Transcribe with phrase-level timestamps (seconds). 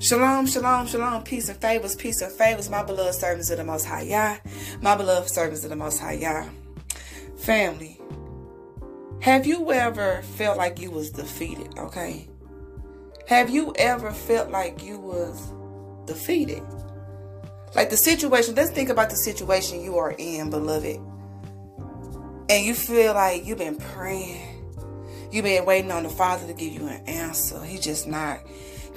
[0.00, 3.84] Shalom, shalom, shalom, peace and favors, peace and favors, my beloved servants of the Most
[3.84, 4.36] High Yah,
[4.80, 6.48] my beloved servants of the Most High Yah.
[7.38, 8.00] Family,
[9.20, 12.28] have you ever felt like you was defeated, okay?
[13.26, 15.52] Have you ever felt like you was
[16.06, 16.62] defeated?
[17.74, 21.00] Like the situation, let's think about the situation you are in, beloved.
[22.48, 24.64] And you feel like you've been praying.
[25.32, 27.60] You've been waiting on the Father to give you an answer.
[27.64, 28.38] He just not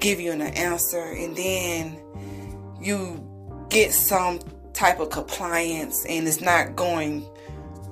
[0.02, 1.98] give you an answer and then
[2.82, 3.26] you
[3.70, 4.40] get some
[4.74, 7.26] type of compliance and it's not going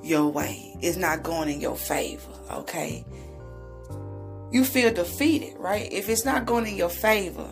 [0.02, 0.76] your way.
[0.82, 3.04] It's not going in your favor, okay?
[4.50, 5.90] You feel defeated, right?
[5.92, 7.48] If it's not going in your favor,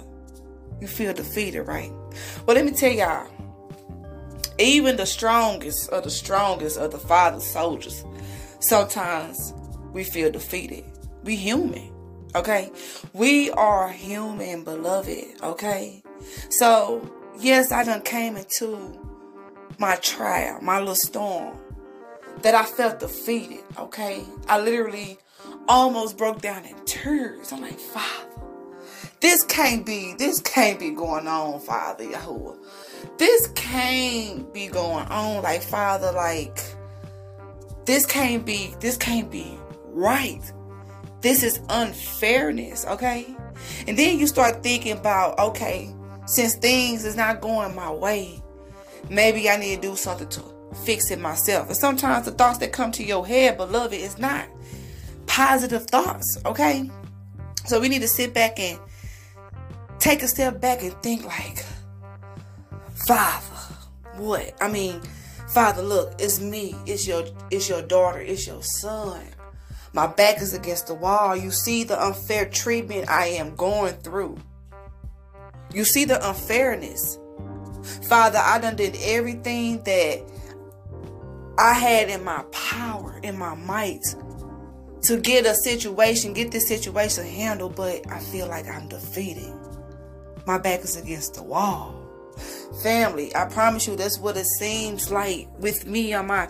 [0.80, 1.92] you feel defeated, right?
[2.44, 3.28] Well, let me tell y'all,
[4.58, 8.04] even the strongest of the strongest of the father's soldiers,
[8.58, 9.54] sometimes
[9.92, 10.84] we feel defeated.
[11.22, 11.92] We human.
[12.34, 12.70] Okay?
[13.12, 15.42] We are human, beloved.
[15.42, 16.02] Okay?
[16.50, 17.08] So,
[17.38, 18.98] yes, I done came into
[19.78, 21.58] my trial, my little storm,
[22.42, 23.64] that I felt defeated.
[23.78, 24.24] Okay?
[24.48, 25.18] I literally
[25.68, 27.52] almost broke down in tears.
[27.52, 28.28] I'm like, Father,
[29.20, 32.56] this can't be, this can't be going on, Father Yahuwah.
[33.18, 35.42] This can't be going on.
[35.42, 36.62] Like, Father, like,
[37.84, 40.52] this can't be, this can't be right.
[41.20, 43.26] This is unfairness, okay?
[43.86, 45.92] And then you start thinking about, okay,
[46.26, 48.42] since things is not going my way,
[49.10, 50.42] maybe I need to do something to
[50.84, 51.68] fix it myself.
[51.68, 54.46] And sometimes the thoughts that come to your head, beloved, is not
[55.26, 56.90] positive thoughts, okay?
[57.66, 58.78] So we need to sit back and
[59.98, 61.64] take a step back and think like,
[63.06, 63.46] Father,
[64.16, 64.54] what?
[64.60, 65.00] I mean,
[65.48, 66.74] Father, look, it's me.
[66.86, 68.20] It's your it's your daughter.
[68.20, 69.22] It's your son.
[69.92, 71.36] My back is against the wall.
[71.36, 74.38] You see the unfair treatment I am going through.
[75.72, 77.18] You see the unfairness.
[78.08, 80.22] Father, I done did everything that
[81.58, 84.04] I had in my power, in my might,
[85.02, 89.52] to get a situation, get this situation handled, but I feel like I'm defeated.
[90.46, 91.94] My back is against the wall.
[92.82, 96.48] Family, I promise you that's what it seems like with me on my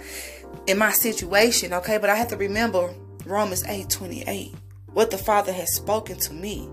[0.67, 1.99] in my situation, okay?
[1.99, 2.95] But I have to remember
[3.29, 4.55] Romans 8 28.
[4.93, 6.69] What the Father has spoken to me.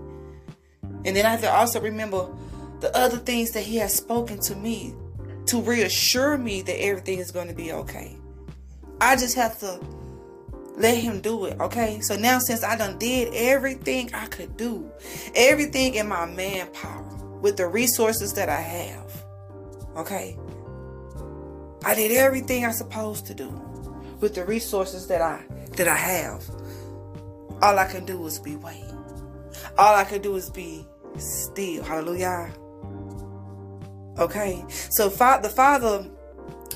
[1.04, 2.28] And then I have to also remember
[2.80, 4.94] the other things that He has spoken to me
[5.46, 8.16] to reassure me that everything is going to be okay.
[9.00, 9.80] I just have to
[10.76, 12.00] let him do it, okay?
[12.00, 14.90] So now since I done did everything I could do,
[15.34, 17.04] everything in my manpower
[17.40, 19.24] with the resources that I have,
[19.96, 20.36] okay?
[21.84, 23.65] I did everything I supposed to do
[24.20, 25.44] with the resources that I
[25.76, 26.44] that I have.
[27.62, 28.84] All I can do is be wait.
[29.78, 31.82] All I can do is be still.
[31.82, 32.52] Hallelujah.
[34.18, 34.64] Okay.
[34.68, 36.06] So the Father,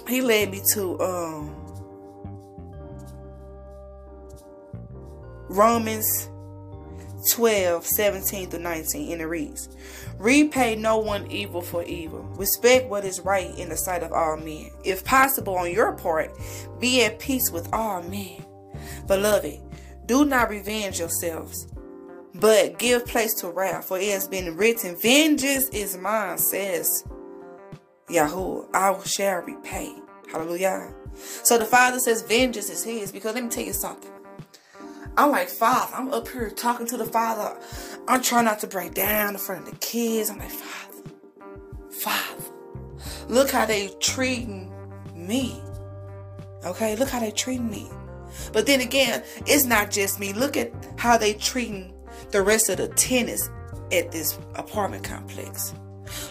[0.08, 1.56] He led me to um
[5.48, 6.29] Romans
[7.28, 9.68] 12, 17 through 19, and it reads,
[10.18, 12.22] Repay no one evil for evil.
[12.36, 14.70] Respect what is right in the sight of all men.
[14.84, 16.30] If possible, on your part,
[16.78, 18.44] be at peace with all men.
[19.06, 19.60] Beloved,
[20.06, 21.68] do not revenge yourselves,
[22.34, 27.04] but give place to wrath, for it has been written, Vengeance is mine, says
[28.08, 28.66] Yahweh.
[28.74, 29.94] I shall repay.
[30.30, 30.94] Hallelujah.
[31.14, 34.10] So the Father says, Vengeance is His, because let me tell you something.
[35.20, 37.54] I'm like, Father, I'm up here talking to the Father.
[38.08, 40.30] I'm trying not to break down in front of the kids.
[40.30, 41.10] I'm like, Father,
[41.90, 42.44] Father,
[43.28, 44.72] look how they treating
[45.14, 45.60] me.
[46.64, 47.86] Okay, look how they treating me.
[48.54, 50.32] But then again, it's not just me.
[50.32, 51.92] Look at how they treating
[52.30, 53.50] the rest of the tenants
[53.92, 55.74] at this apartment complex.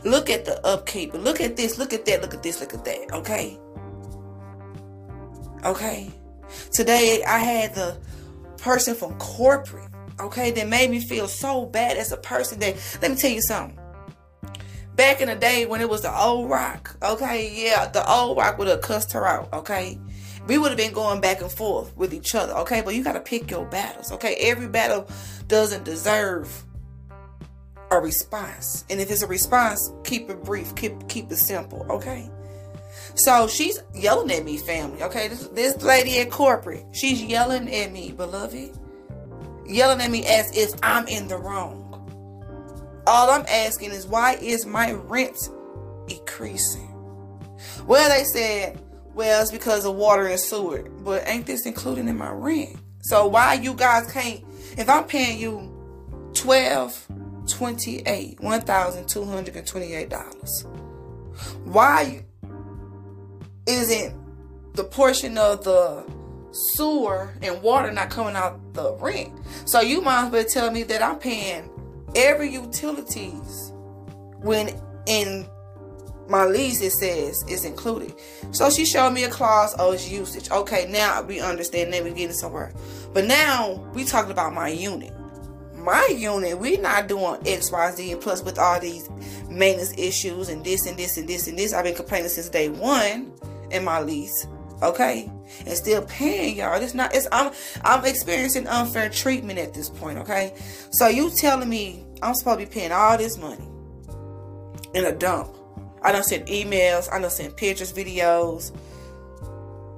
[0.04, 1.14] Look at the upkeep.
[1.14, 1.78] Look at this.
[1.78, 2.24] Look at that.
[2.24, 2.60] Look at this.
[2.60, 3.14] Look at that.
[3.14, 3.60] Okay.
[5.64, 6.10] Okay.
[6.72, 7.96] Today I had the
[8.59, 9.90] person from corporate,
[10.20, 13.41] okay, that made me feel so bad as a person that let me tell you
[13.41, 13.78] something.
[14.96, 18.58] Back in the day when it was the old rock, okay, yeah, the old rock
[18.58, 19.97] would have cussed her out, okay.
[20.47, 23.22] We would have been going back and forth with each other, okay, but you gotta
[23.22, 24.35] pick your battles, okay.
[24.35, 25.08] Every battle
[25.47, 26.66] doesn't deserve
[27.91, 28.85] a response.
[28.90, 32.29] And if it's a response, keep it brief, keep keep it simple, okay?
[33.20, 35.04] So she's yelling at me, family.
[35.04, 38.78] Okay, this, this lady at corporate, she's yelling at me, beloved,
[39.68, 41.86] yelling at me as if I'm in the wrong.
[43.06, 45.38] All I'm asking is why is my rent
[46.08, 46.88] increasing?
[47.86, 48.80] Well, they said,
[49.14, 52.78] well, it's because of water and sewer, but ain't this included in my rent?
[53.02, 54.42] So why you guys can't?
[54.78, 55.76] If I'm paying you
[56.34, 57.06] twelve
[57.48, 60.66] twenty-eight, one thousand two hundred and twenty-eight dollars.
[61.66, 62.24] Why
[63.70, 64.16] isn't
[64.74, 66.06] the portion of the
[66.52, 69.32] sewer and water not coming out the rent?
[69.66, 71.70] So you might as well tell me that I'm paying
[72.16, 73.72] every utilities
[74.42, 74.70] when
[75.06, 75.46] in
[76.28, 78.14] my lease it says it's included.
[78.52, 80.50] So she showed me a clause, oh it's usage.
[80.52, 82.74] Okay, now we understand that we're getting somewhere.
[83.14, 85.14] But now we talking about my unit.
[85.74, 89.10] My unit, we not doing X, Y, Z, and plus with all these
[89.50, 91.74] maintenance issues and this and this and this and this.
[91.74, 93.32] I've been complaining since day one
[93.72, 94.48] in my lease.
[94.82, 95.30] Okay,
[95.66, 96.82] and still paying y'all.
[96.82, 97.14] It's not.
[97.14, 97.52] It's I'm
[97.84, 100.20] I'm experiencing unfair treatment at this point.
[100.20, 100.54] Okay,
[100.92, 103.68] so you telling me I'm supposed to be paying all this money
[104.94, 105.50] in a dump?
[106.02, 107.12] I don't send emails.
[107.12, 108.72] I don't send pictures, videos,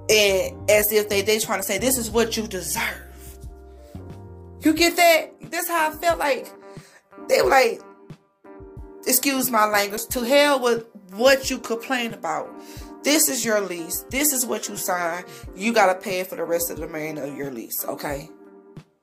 [0.10, 3.08] and as if they they trying to say this is what you deserve.
[4.62, 5.52] You get that?
[5.52, 6.48] That's how I felt like
[7.28, 7.82] they were like,
[9.06, 12.50] excuse my language, to hell with what you complain about.
[13.04, 14.06] This is your lease.
[14.10, 15.26] This is what you signed.
[15.56, 18.30] You gotta pay it for the rest of the remainder of your lease, okay?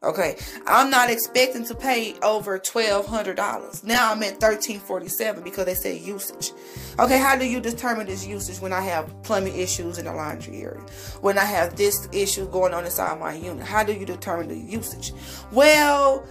[0.01, 0.37] Okay,
[0.69, 3.83] I'm not expecting to pay over twelve hundred dollars.
[3.83, 6.53] Now I'm at thirteen forty seven because they say usage.
[7.01, 10.63] Okay, how do you determine this usage when I have plumbing issues in the laundry
[10.63, 10.87] area?
[11.21, 13.67] When I have this issue going on inside my unit?
[13.67, 15.13] How do you determine the usage?
[15.51, 16.25] Well,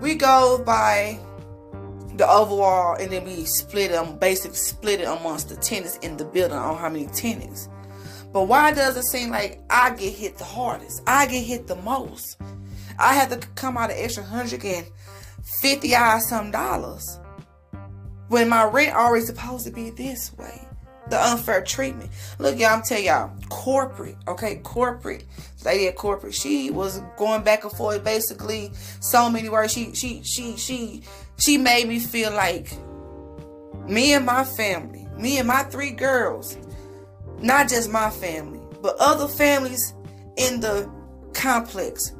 [0.00, 1.18] we go by
[2.16, 6.24] the overall and then we split them basically split it amongst the tenants in the
[6.24, 7.68] building on how many tenants.
[8.32, 11.02] But why does it seem like I get hit the hardest?
[11.06, 12.38] I get hit the most.
[12.98, 14.86] I have to come out an extra hundred and
[15.60, 17.18] fifty odd some dollars
[18.28, 20.62] when my rent already supposed to be this way.
[21.08, 22.10] The unfair treatment.
[22.40, 25.24] Look, y'all, I'm telling y'all, corporate, okay, corporate,
[25.64, 29.72] lady at corporate, she was going back and forth basically so many words.
[29.72, 31.04] She she she she
[31.38, 32.70] she made me feel like
[33.88, 36.56] me and my family, me and my three girls,
[37.40, 39.94] not just my family, but other families
[40.36, 40.90] in the
[41.32, 42.12] complex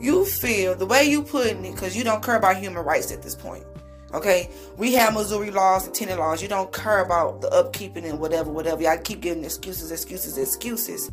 [0.00, 3.22] you feel the way you putting it because you don't care about human rights at
[3.22, 3.64] this point.
[4.12, 6.42] Okay, we have Missouri laws and tenant laws.
[6.42, 8.82] You don't care about the upkeeping and whatever, whatever.
[8.82, 11.10] Y'all keep giving excuses, excuses, excuses.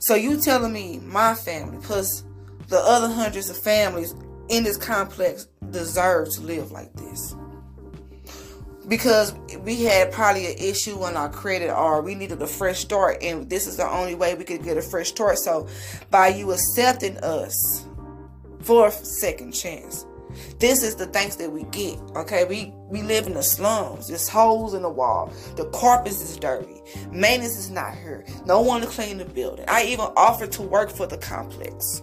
[0.00, 2.24] So you telling me my family plus
[2.68, 4.14] the other hundreds of families
[4.48, 7.34] in this complex deserve to live like this?
[8.86, 13.22] Because we had probably an issue on our credit or we needed a fresh start,
[13.22, 15.38] and this is the only way we could get a fresh start.
[15.38, 15.68] So,
[16.10, 17.86] by you accepting us,
[18.68, 20.04] for a second chance.
[20.58, 21.98] This is the thanks that we get.
[22.14, 24.08] Okay, we we live in the slums.
[24.08, 25.32] There's holes in the wall.
[25.56, 26.82] The carpets is dirty.
[27.10, 28.26] Maintenance is not here.
[28.44, 29.64] No one to clean the building.
[29.68, 32.02] I even offered to work for the complex.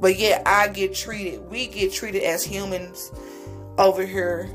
[0.00, 1.48] But yet I get treated.
[1.50, 3.12] We get treated as humans
[3.78, 4.50] over here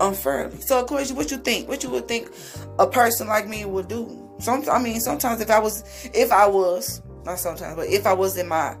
[0.00, 0.60] unfairly.
[0.60, 1.68] So of course, what you think?
[1.68, 2.30] What you would think
[2.78, 4.24] a person like me would do?
[4.40, 5.84] Some, I mean, sometimes if I was,
[6.14, 8.76] if I was, not sometimes, but if I was in my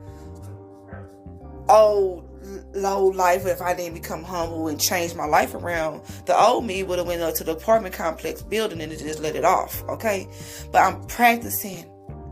[1.68, 2.28] old
[2.72, 6.02] low life if I didn't become humble and change my life around.
[6.26, 9.36] The old me would have went up to the apartment complex building and just let
[9.36, 9.82] it off.
[9.88, 10.26] Okay,
[10.72, 11.84] but I'm practicing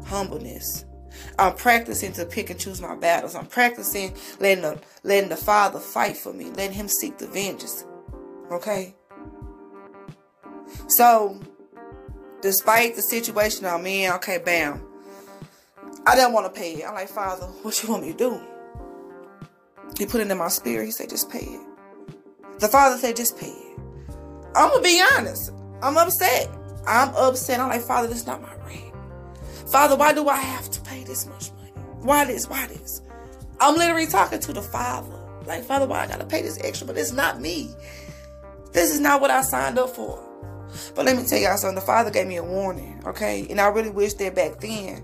[0.06, 0.85] humbleness.
[1.38, 3.34] I'm practicing to pick and choose my battles.
[3.34, 7.84] I'm practicing letting the letting the Father fight for me, letting Him seek the vengeance.
[8.50, 8.94] Okay.
[10.88, 11.40] So,
[12.42, 14.82] despite the situation I'm in, okay, bam.
[16.06, 16.86] I didn't want to pay it.
[16.86, 18.40] I'm like, Father, what you want me to do?
[19.98, 20.84] He put it in my spirit.
[20.84, 21.60] He said, just pay it.
[22.60, 23.78] The father said, just pay it.
[24.54, 25.52] I'm to be honest.
[25.82, 26.48] I'm upset.
[26.86, 27.60] I'm upset.
[27.60, 28.85] I'm like, Father, this is not my rent.
[29.66, 31.70] Father, why do I have to pay this much money?
[32.00, 32.48] Why this?
[32.48, 33.02] Why this?
[33.60, 35.18] I'm literally talking to the Father.
[35.44, 36.86] Like, Father, why I got to pay this extra?
[36.86, 37.74] But it's not me.
[38.72, 40.22] This is not what I signed up for.
[40.94, 41.76] But let me tell y'all something.
[41.76, 43.46] The Father gave me a warning, okay?
[43.48, 45.02] And I really wish that back then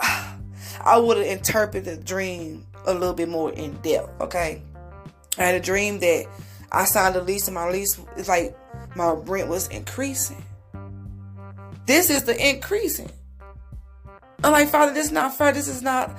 [0.00, 4.62] I would have interpreted the dream a little bit more in depth, okay?
[5.38, 6.26] I had a dream that
[6.72, 8.56] I signed a lease and my lease is like
[8.96, 10.42] my rent was increasing.
[11.86, 13.10] This is the increasing.
[14.42, 15.52] I'm like, Father, this is not fair.
[15.52, 16.10] This is not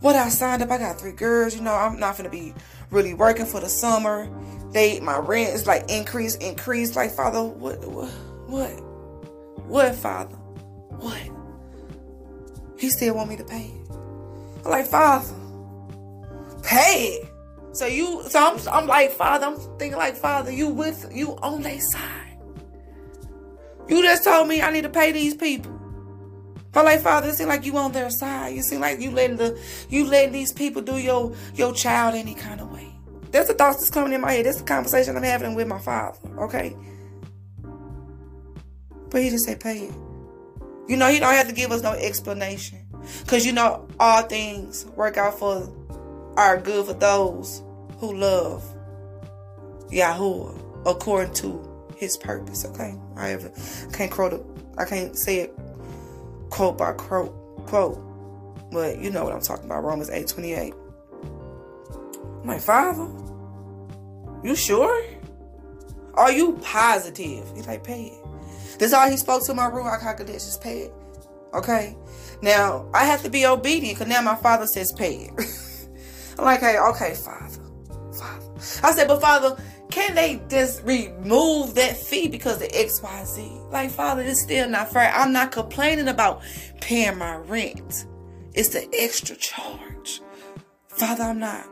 [0.00, 0.70] what I signed up.
[0.70, 2.54] I got three girls, you know, I'm not gonna be
[2.90, 4.28] really working for the summer.
[4.72, 6.96] They my rent is like increase, increase.
[6.96, 8.10] Like, Father, what what
[8.46, 8.70] what?
[9.66, 10.34] What, Father?
[10.34, 11.20] What?
[12.78, 13.96] He still want me to pay it.
[14.64, 15.32] I'm like, Father,
[16.62, 17.28] pay it.
[17.72, 21.62] So you, so I'm, I'm like, Father, I'm thinking like, Father, you with, you on
[21.62, 22.38] their side.
[23.88, 25.72] You just told me I need to pay these people.
[26.82, 28.54] Like Father, it seems like you on their side.
[28.54, 32.34] You seem like you letting the you letting these people do your your child any
[32.34, 32.92] kind of way.
[33.30, 34.46] That's the thoughts that's coming in my head.
[34.46, 36.18] That's the conversation I'm having with my father.
[36.38, 36.76] Okay.
[39.10, 39.94] But he just said pay it.
[40.88, 42.80] You know, he don't have to give us no explanation.
[43.26, 45.72] Cause you know all things work out for
[46.36, 47.62] are good for those
[47.98, 48.64] who love
[49.90, 52.64] Yahuwah according to his purpose.
[52.64, 52.94] Okay.
[53.16, 53.52] I ever
[53.92, 54.44] can't quote it.
[54.76, 55.58] I can't say it
[56.50, 57.34] quote by quote
[57.66, 58.00] quote.
[58.70, 59.84] But you know what I'm talking about.
[59.84, 60.74] Romans 8 28.
[62.44, 63.08] My father,
[64.42, 65.04] you sure?
[66.14, 67.50] Are you positive?
[67.54, 68.78] He's like, pay it.
[68.78, 70.92] This all he spoke to my Ruach HaKodesh just pay it.
[71.54, 71.96] Okay?
[72.42, 75.32] Now, I have to be obedient because now my father says pay it.
[76.38, 77.60] I'm like, hey, okay, father.
[78.12, 78.46] Father.
[78.82, 79.56] I said, but father,
[79.90, 83.70] can they just remove that fee because of XYZ?
[83.70, 85.12] Like, Father, it's still not fair.
[85.14, 86.42] I'm not complaining about
[86.80, 88.06] paying my rent.
[88.54, 90.20] It's the extra charge.
[90.88, 91.66] Father, I'm not.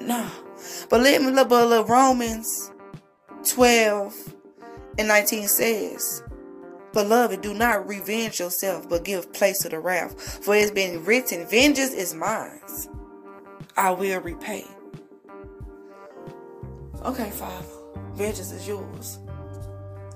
[0.00, 0.28] No.
[0.88, 2.72] But let me look at Romans
[3.48, 4.34] 12
[4.98, 6.22] and 19 says,
[6.92, 10.44] Beloved, do not revenge yourself, but give place to the wrath.
[10.44, 12.60] For it's been written, Vengeance is mine.
[13.76, 14.64] I will repay.
[17.04, 17.66] Okay, Father,
[18.14, 19.18] vengeance is yours.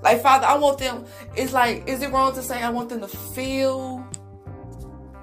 [0.01, 2.99] Like, Father, I want them, it's like, is it wrong to say I want them
[3.01, 3.99] to feel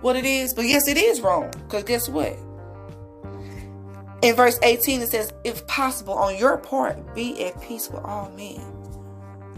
[0.01, 0.55] what it is?
[0.55, 1.51] But yes, it is wrong.
[1.51, 2.35] Because guess what?
[4.23, 8.31] In verse 18, it says, if possible, on your part, be at peace with all
[8.31, 8.61] men.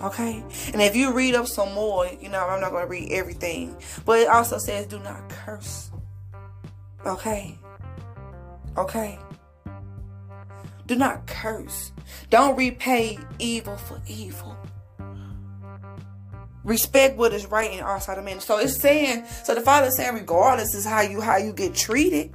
[0.02, 0.42] Okay?
[0.72, 3.76] And if you read up some more, you know, I'm not going to read everything.
[4.04, 5.90] But it also says, do not curse.
[7.06, 7.58] Okay?
[8.76, 9.18] Okay?
[10.92, 11.90] Do not curse.
[12.28, 14.54] Don't repay evil for evil.
[16.64, 18.40] Respect what is right in our side of man.
[18.40, 22.34] So it's saying, so the father saying, regardless is how you how you get treated.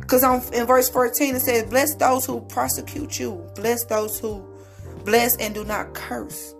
[0.00, 4.44] Because on in verse 14 it says, Bless those who prosecute you, bless those who
[5.04, 6.56] bless and do not curse.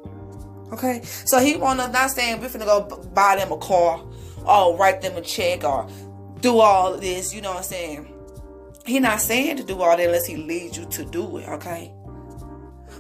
[0.73, 1.03] Okay?
[1.03, 4.05] So he wanna not saying we're gonna go buy them a car
[4.47, 5.89] or write them a check or
[6.41, 8.15] do all this, you know what I'm saying?
[8.89, 11.93] He not saying to do all that unless he leads you to do it, okay?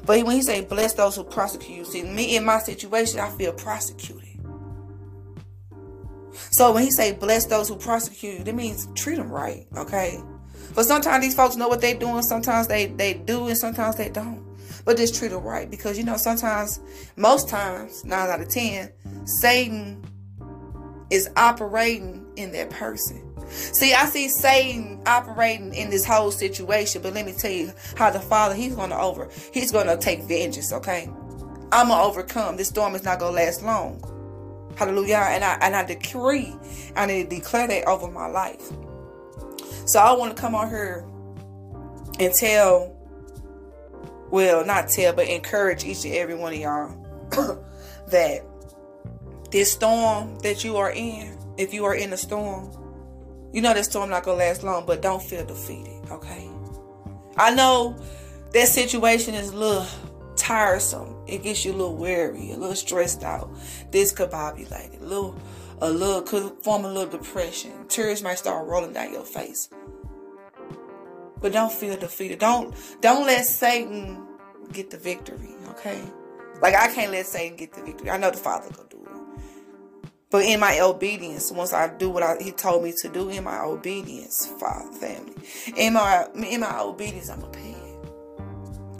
[0.05, 3.31] But when he say bless those who prosecute you, see me in my situation, I
[3.31, 4.25] feel prosecuted.
[6.51, 10.21] So when he say bless those who prosecute you, that means treat them right, okay?
[10.75, 12.23] But sometimes these folks know what they're doing.
[12.23, 14.47] Sometimes they they do, and sometimes they don't.
[14.85, 16.81] But just treat them right because you know sometimes,
[17.17, 18.93] most times, nine out of ten,
[19.25, 20.05] Satan
[21.11, 23.28] is operating in that person.
[23.51, 28.11] See, I see Satan operating in this whole situation, but let me tell you how
[28.11, 31.09] the Father, He's gonna over, He's gonna take vengeance, okay?
[31.73, 32.57] I'm gonna overcome.
[32.57, 34.03] This storm is not gonna last long.
[34.77, 35.27] Hallelujah.
[35.29, 36.55] And I and I decree,
[36.97, 38.63] I need to declare that over my life.
[39.85, 41.05] So I want to come on here
[42.21, 42.95] and tell,
[44.31, 47.29] well, not tell, but encourage each and every one of y'all
[48.09, 48.45] that
[49.51, 52.71] this storm that you are in, if you are in a storm,
[53.53, 56.49] you know that storm not gonna last long, but don't feel defeated, okay?
[57.37, 57.97] I know
[58.53, 59.87] that situation is a little
[60.37, 61.15] tiresome.
[61.27, 63.55] It gets you a little weary, a little stressed out,
[63.91, 65.37] discombobulated, a little,
[65.81, 67.87] a little could form a little depression.
[67.89, 69.69] Tears might start rolling down your face.
[71.41, 72.41] But don't feel defeated.
[72.41, 74.27] Don't don't let Satan
[74.73, 76.03] get the victory, okay?
[76.61, 78.11] Like I can't let Satan get the victory.
[78.11, 78.98] I know the Father gonna do
[80.31, 83.45] but in my obedience, once I do what I, he told me to do, in
[83.45, 85.33] my obedience, Father, family,
[85.77, 87.77] in my in my obedience, I'm gonna pay.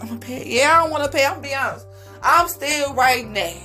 [0.01, 0.43] I'm gonna pay.
[0.47, 1.25] Yeah, I don't want to pay.
[1.25, 1.85] I'm gonna be honest.
[2.23, 3.55] I'm still right now.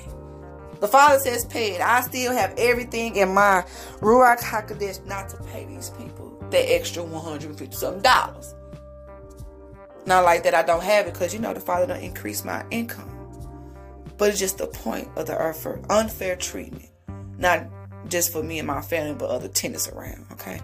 [0.80, 1.80] The Father says pay.
[1.80, 3.64] I still have everything in my
[4.00, 8.54] Ruach Hakodesh not to pay these people that extra 150 something dollars.
[10.04, 12.62] Not like that I don't have it because you know the Father don't increase my
[12.70, 13.10] income.
[14.18, 16.90] But it's just the point of the unfair treatment.
[17.38, 17.66] Not
[18.08, 20.60] just for me and my family, but other tenants around, okay?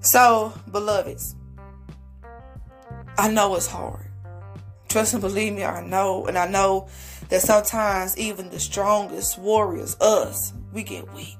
[0.00, 1.36] So, beloveds,
[3.18, 4.06] I know it's hard.
[4.88, 6.26] Trust and believe me, I know.
[6.26, 6.88] And I know
[7.28, 11.36] that sometimes even the strongest warriors, us, we get weak.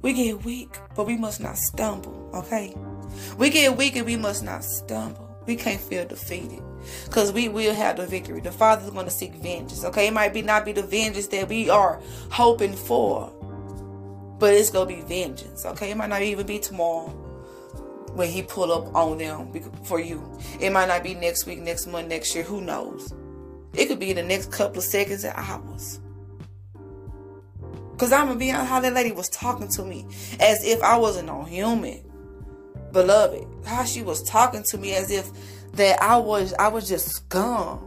[0.00, 2.74] We get weak, but we must not stumble, okay?
[3.36, 5.27] We get weak and we must not stumble.
[5.48, 6.62] We can't feel defeated
[7.06, 8.40] because we will have the victory.
[8.40, 9.82] The Father's going to seek vengeance.
[9.82, 13.32] Okay, it might be not be the vengeance that we are hoping for,
[14.38, 15.64] but it's going to be vengeance.
[15.64, 17.08] Okay, it might not even be tomorrow
[18.12, 19.50] when He pull up on them
[19.84, 20.38] for you.
[20.60, 22.44] It might not be next week, next month, next year.
[22.44, 23.14] Who knows?
[23.72, 25.98] It could be the next couple of seconds and hours.
[27.96, 30.06] Cause I'm gonna be honest, how that lady was talking to me
[30.40, 32.07] as if I wasn't no human.
[32.92, 35.30] Beloved, how she was talking to me as if
[35.72, 37.84] that I was I was just scum.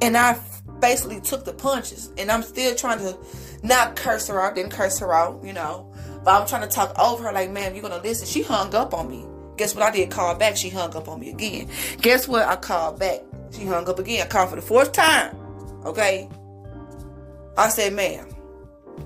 [0.00, 0.38] And I
[0.80, 2.10] basically took the punches.
[2.18, 3.16] And I'm still trying to
[3.62, 5.90] not curse her out, didn't curse her out, you know.
[6.24, 8.26] But I'm trying to talk over her like, ma'am, you're gonna listen.
[8.26, 9.24] She hung up on me.
[9.56, 10.10] Guess what I did?
[10.10, 10.56] Call back.
[10.56, 11.68] She hung up on me again.
[12.00, 12.46] Guess what?
[12.46, 13.20] I called back.
[13.52, 14.26] She hung up again.
[14.26, 15.36] I called for the fourth time.
[15.84, 16.28] Okay.
[17.56, 18.28] I said, ma'am.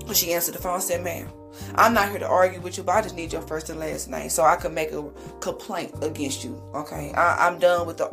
[0.05, 1.29] When she answered the phone, I said, ma'am,
[1.75, 4.09] I'm not here to argue with you, but I just need your first and last
[4.09, 5.09] name so I can make a
[5.39, 6.61] complaint against you.
[6.73, 8.11] Okay, I, am done with the,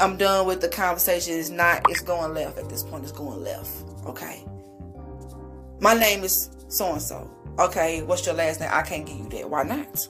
[0.00, 1.34] I'm done with the conversation.
[1.34, 3.04] It's not, it's going left at this point.
[3.04, 3.70] It's going left.
[4.06, 4.44] Okay.
[5.80, 7.30] My name is so and so.
[7.58, 8.70] Okay, what's your last name?
[8.72, 9.50] I can't give you that.
[9.50, 10.08] Why not?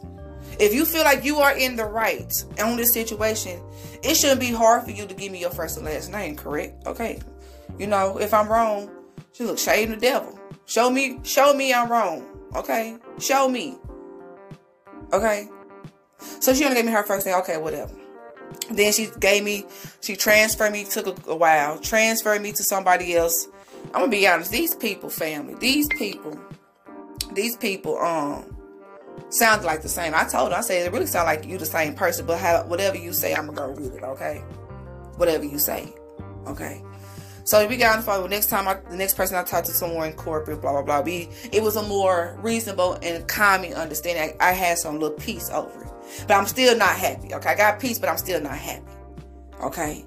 [0.60, 3.60] If you feel like you are in the right on this situation,
[4.02, 6.86] it shouldn't be hard for you to give me your first and last name, correct?
[6.86, 7.20] Okay.
[7.78, 8.90] You know, if I'm wrong,
[9.32, 10.38] she look shade the devil.
[10.66, 12.26] Show me, show me I'm wrong.
[12.54, 12.96] Okay?
[13.18, 13.76] Show me.
[15.12, 15.48] Okay?
[16.40, 17.36] So she only gave me her first name.
[17.36, 17.92] Okay, whatever.
[18.70, 19.64] Then she gave me,
[20.00, 23.48] she transferred me, took a, a while, transferred me to somebody else.
[23.86, 26.38] I'm gonna be honest, these people, family, these people,
[27.34, 28.56] these people, um,
[29.30, 30.14] sound like the same.
[30.14, 32.64] I told her, I said, it really sound like you the same person, but how,
[32.64, 34.38] whatever you say, I'm gonna go with it, okay?
[35.16, 35.92] Whatever you say,
[36.46, 36.82] okay?
[37.44, 38.30] So we got on the phone.
[38.30, 41.00] Next time, I, the next person I talked to someone in corporate, blah blah blah.
[41.00, 44.36] We it was a more reasonable and calming understanding.
[44.40, 45.90] I, I had some little peace over it,
[46.28, 47.34] but I'm still not happy.
[47.34, 48.86] Okay, I got peace, but I'm still not happy.
[49.62, 50.04] Okay.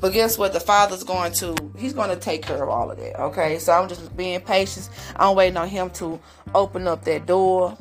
[0.00, 0.52] But guess what?
[0.52, 3.18] The father's going to, he's going to take care of all of that.
[3.20, 3.58] Okay.
[3.58, 4.88] So I'm just being patient.
[5.16, 6.20] I'm waiting on him to
[6.54, 7.76] open up that door.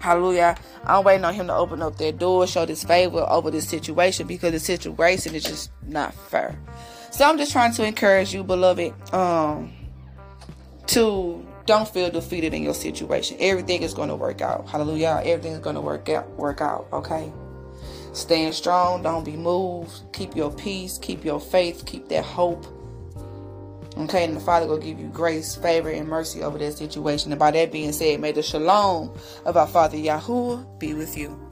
[0.00, 0.56] Hallelujah.
[0.84, 4.26] I'm waiting on him to open up that door, show this favor over this situation
[4.26, 6.58] because the situation is just not fair.
[7.10, 9.72] So I'm just trying to encourage you, beloved, um,
[10.88, 13.36] to don't feel defeated in your situation.
[13.40, 14.68] Everything is going to work out.
[14.68, 15.20] Hallelujah.
[15.22, 16.28] Everything is going to work out.
[16.30, 16.88] Work out.
[16.92, 17.30] Okay.
[18.14, 19.02] Stand strong.
[19.02, 19.92] Don't be moved.
[20.14, 20.98] Keep your peace.
[20.98, 21.84] Keep your faith.
[21.84, 22.66] Keep that hope.
[24.00, 27.32] Okay, and the Father will give you grace, favor, and mercy over that situation.
[27.32, 31.49] And by that being said, may the shalom of our Father Yahuwah be with you.